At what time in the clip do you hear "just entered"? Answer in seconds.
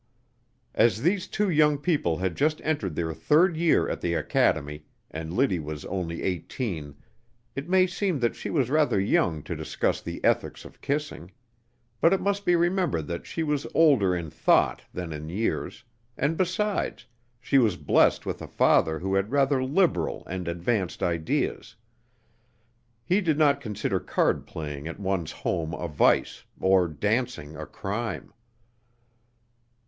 2.35-2.95